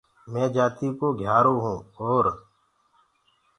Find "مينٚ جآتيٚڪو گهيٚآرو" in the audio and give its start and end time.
0.31-1.55